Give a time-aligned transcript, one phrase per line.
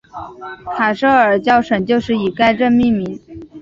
[0.75, 3.21] 卡舍尔教省就是以该镇命名。